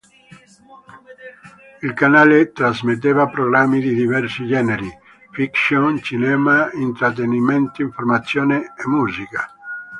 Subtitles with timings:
[1.83, 4.89] Il canale trasmetteva programmi di diversi generi:
[5.29, 9.55] fiction, cinema, intrattenimento, informazione e musica.